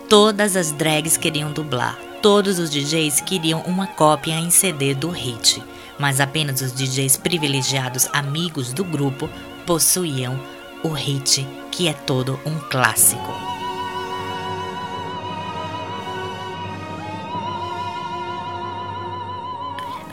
Todas 0.08 0.56
as 0.56 0.72
drags 0.72 1.18
queriam 1.18 1.52
dublar, 1.52 1.98
todos 2.22 2.58
os 2.58 2.70
DJs 2.70 3.20
queriam 3.20 3.60
uma 3.66 3.86
cópia 3.86 4.38
em 4.38 4.48
CD 4.48 4.94
do 4.94 5.10
hit, 5.10 5.62
mas 5.98 6.20
apenas 6.20 6.62
os 6.62 6.72
DJs 6.72 7.18
privilegiados 7.18 8.08
amigos 8.14 8.72
do 8.72 8.82
grupo 8.82 9.28
possuíam 9.66 10.40
o 10.82 10.88
hit, 10.88 11.46
que 11.70 11.86
é 11.86 11.92
todo 11.92 12.40
um 12.46 12.58
clássico. 12.70 13.43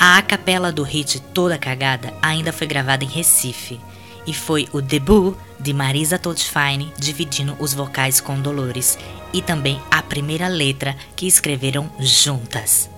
A 0.03 0.19
capela 0.23 0.71
do 0.71 0.81
hit 0.81 1.19
Toda 1.31 1.59
Cagada 1.59 2.11
ainda 2.23 2.51
foi 2.51 2.65
gravada 2.65 3.03
em 3.03 3.07
Recife 3.07 3.79
e 4.25 4.33
foi 4.33 4.67
o 4.73 4.81
debut 4.81 5.37
de 5.59 5.73
Marisa 5.73 6.17
Toltfine 6.17 6.91
dividindo 6.97 7.55
os 7.59 7.75
vocais 7.75 8.19
com 8.19 8.41
Dolores 8.41 8.97
e 9.31 9.43
também 9.43 9.79
a 9.91 10.01
primeira 10.01 10.47
letra 10.47 10.95
que 11.15 11.27
escreveram 11.27 11.87
juntas. 11.99 12.89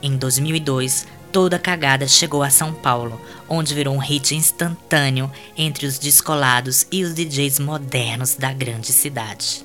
Em 0.00 0.16
2002, 0.16 1.04
Toda 1.32 1.58
Cagada 1.58 2.06
chegou 2.06 2.44
a 2.44 2.50
São 2.50 2.72
Paulo, 2.72 3.20
onde 3.48 3.74
virou 3.74 3.92
um 3.92 3.98
hit 3.98 4.36
instantâneo 4.36 5.28
entre 5.56 5.84
os 5.84 5.98
descolados 5.98 6.86
e 6.92 7.02
os 7.02 7.12
DJs 7.12 7.58
modernos 7.58 8.36
da 8.36 8.52
grande 8.52 8.92
cidade. 8.92 9.64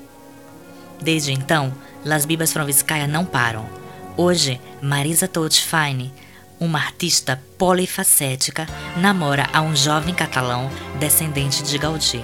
Desde 0.99 1.31
então, 1.31 1.71
Las 2.03 2.25
Bibas 2.25 2.51
Froviskaya 2.51 3.05
não 3.05 3.23
param. 3.23 3.69
Hoje, 4.17 4.59
Marisa 4.81 5.27
Toltfine 5.27 6.12
uma 6.59 6.79
artista 6.79 7.41
polifacética, 7.57 8.67
namora 8.97 9.47
a 9.53 9.61
um 9.61 9.75
jovem 9.75 10.13
catalão 10.13 10.69
descendente 10.99 11.63
de 11.63 11.77
Gaudí, 11.77 12.23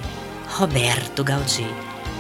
Roberto 0.49 1.23
Gaudí, 1.23 1.67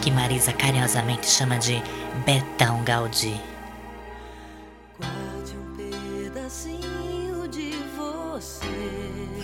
que 0.01 0.09
Marisa 0.09 0.53
carinhosamente 0.53 1.29
chama 1.29 1.57
de 1.57 1.81
Betão 2.25 2.83
Gaudí. 2.83 3.35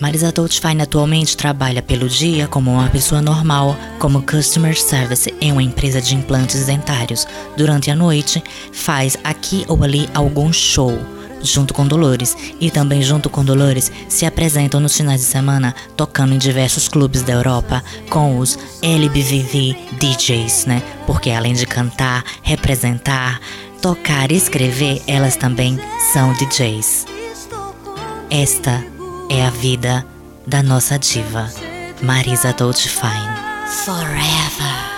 Marisa 0.00 0.32
Toltfine 0.32 0.82
atualmente 0.82 1.36
trabalha 1.36 1.80
pelo 1.80 2.08
dia 2.08 2.48
como 2.48 2.72
uma 2.72 2.88
pessoa 2.88 3.22
normal, 3.22 3.76
como 4.00 4.20
Customer 4.22 4.76
Service 4.76 5.32
em 5.40 5.52
uma 5.52 5.62
empresa 5.62 6.02
de 6.02 6.16
implantes 6.16 6.66
dentários. 6.66 7.24
Durante 7.56 7.88
a 7.88 7.94
noite, 7.94 8.42
faz 8.72 9.16
aqui 9.22 9.64
ou 9.68 9.84
ali 9.84 10.08
algum 10.12 10.52
show 10.52 10.98
junto 11.42 11.74
com 11.74 11.86
Dolores, 11.86 12.36
e 12.60 12.70
também 12.70 13.02
junto 13.02 13.28
com 13.28 13.44
Dolores 13.44 13.90
se 14.08 14.24
apresentam 14.24 14.80
nos 14.80 14.96
finais 14.96 15.20
de 15.20 15.26
semana 15.26 15.74
tocando 15.96 16.34
em 16.34 16.38
diversos 16.38 16.88
clubes 16.88 17.22
da 17.22 17.32
Europa 17.32 17.82
com 18.08 18.38
os 18.38 18.58
LBVV 18.82 19.76
DJs, 19.98 20.66
né? 20.66 20.82
Porque 21.06 21.30
além 21.30 21.54
de 21.54 21.66
cantar, 21.66 22.24
representar, 22.42 23.40
tocar 23.80 24.30
e 24.30 24.36
escrever, 24.36 25.02
elas 25.06 25.36
também 25.36 25.78
são 26.12 26.32
DJs. 26.34 27.06
Esta 28.30 28.84
é 29.28 29.44
a 29.44 29.50
vida 29.50 30.06
da 30.46 30.62
nossa 30.62 30.98
diva, 30.98 31.50
Marisa 32.02 32.52
Dolce-Fine. 32.52 33.52
Forever. 33.84 34.92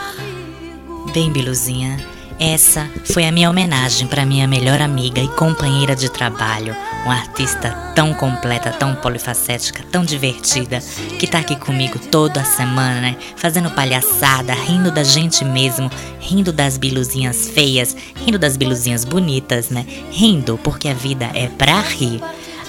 Bem, 1.12 1.30
Biluzinha. 1.32 2.13
Essa 2.38 2.90
foi 3.04 3.26
a 3.26 3.32
minha 3.32 3.48
homenagem 3.48 4.08
para 4.08 4.26
minha 4.26 4.46
melhor 4.48 4.80
amiga 4.82 5.20
e 5.20 5.28
companheira 5.28 5.94
de 5.94 6.10
trabalho, 6.10 6.74
uma 7.04 7.14
artista 7.14 7.70
tão 7.94 8.12
completa, 8.12 8.72
tão 8.72 8.94
polifacética, 8.96 9.84
tão 9.90 10.04
divertida, 10.04 10.80
que 11.18 11.28
tá 11.28 11.38
aqui 11.38 11.54
comigo 11.54 11.96
toda 12.10 12.44
semana, 12.44 13.00
né? 13.00 13.16
Fazendo 13.36 13.70
palhaçada, 13.70 14.52
rindo 14.52 14.90
da 14.90 15.04
gente 15.04 15.44
mesmo, 15.44 15.88
rindo 16.18 16.52
das 16.52 16.76
biluzinhas 16.76 17.48
feias, 17.48 17.96
rindo 18.16 18.38
das 18.38 18.56
biluzinhas 18.56 19.04
bonitas, 19.04 19.70
né? 19.70 19.86
Rindo 20.10 20.58
porque 20.64 20.88
a 20.88 20.94
vida 20.94 21.30
é 21.34 21.46
pra 21.46 21.80
rir. 21.80 22.20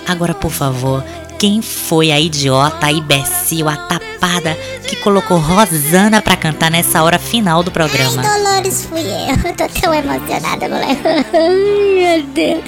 Agora, 0.08 0.34
por 0.34 0.52
favor, 0.52 1.04
quem 1.38 1.62
foi 1.62 2.12
a 2.12 2.20
idiota, 2.20 2.88
a 2.88 2.92
imbecil, 2.92 3.68
a 3.68 3.76
tapada 3.76 4.56
que 4.88 4.96
colocou 4.98 5.38
Rosana 5.38 6.22
pra 6.22 6.36
cantar 6.36 6.72
nessa 6.72 7.04
hora 7.04 7.20
final 7.20 7.64
do 7.64 7.72
programa? 7.72 8.22
Ai, 8.24 8.40
Dolores, 8.40 8.86
fui 8.86 9.02
eu. 9.02 9.50
Eu 9.50 9.54
tô 9.58 9.82
tão 9.82 9.94
emocionada, 9.94 10.70
moleque. 10.70 11.02
Ai, 11.34 12.18
meu 12.20 12.24
Deus. 12.28 12.64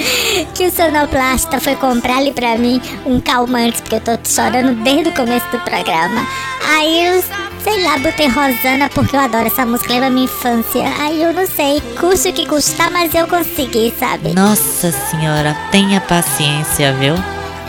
Que 0.53 0.65
o 0.65 0.71
sonoplasta 0.71 1.59
foi 1.59 1.75
comprar 1.75 2.17
ali 2.17 2.31
pra 2.31 2.57
mim 2.57 2.81
um 3.05 3.19
calmante, 3.21 3.81
porque 3.81 3.95
eu 3.95 4.01
tô 4.01 4.17
chorando 4.27 4.83
desde 4.83 5.09
o 5.09 5.13
começo 5.13 5.45
do 5.51 5.59
programa. 5.59 6.27
Aí 6.75 7.05
eu, 7.05 7.23
sei 7.63 7.83
lá, 7.83 7.97
botei 7.97 8.27
Rosana 8.27 8.89
porque 8.89 9.15
eu 9.15 9.19
adoro 9.19 9.47
essa 9.47 9.65
música, 9.65 9.93
lembra 9.93 10.09
minha 10.09 10.25
infância. 10.25 10.83
Aí 10.99 11.21
eu 11.21 11.33
não 11.33 11.45
sei, 11.47 11.81
custa 11.99 12.29
o 12.29 12.33
que 12.33 12.45
custar, 12.45 12.91
mas 12.91 13.13
eu 13.13 13.27
consegui, 13.27 13.93
sabe? 13.99 14.33
Nossa 14.33 14.91
senhora, 14.91 15.55
tenha 15.71 15.99
paciência, 16.01 16.93
viu? 16.93 17.15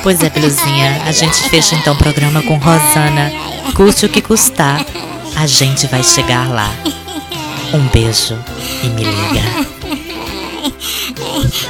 Pois 0.02 0.22
é, 0.22 0.30
Beluzinha, 0.30 1.02
a 1.06 1.12
gente 1.12 1.36
fecha 1.50 1.74
então 1.74 1.94
o 1.94 1.98
programa 1.98 2.42
com 2.42 2.56
Rosana. 2.56 3.32
Custe 3.74 4.06
o 4.06 4.08
que 4.08 4.22
custar, 4.22 4.84
a 5.36 5.46
gente 5.46 5.86
vai 5.88 6.02
chegar 6.02 6.48
lá. 6.48 6.70
Um 7.74 7.86
beijo 7.88 8.38
e 8.82 8.88
me 8.88 9.04
liga. 9.04 9.68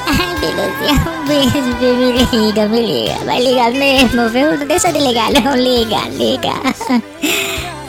Ai, 0.06 0.34
Beluzinha, 0.40 1.08
um 1.08 1.26
beijo, 1.26 1.76
viu? 1.78 1.94
me 1.96 2.12
liga, 2.12 2.68
me 2.68 2.86
liga. 2.86 3.14
Vai 3.24 3.40
ligar 3.40 3.72
mesmo, 3.72 4.28
viu? 4.28 4.58
Não 4.58 4.66
deixa 4.66 4.92
de 4.92 4.98
ligar, 4.98 5.30
não. 5.32 5.56
Liga, 5.56 6.00
liga. 6.10 6.52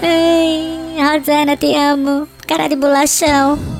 Ai, 0.01 0.95
Rosana, 0.97 1.57
te 1.57 1.75
amo. 1.75 2.27
Cara 2.47 2.67
de 2.67 2.75
bolachão. 2.75 3.78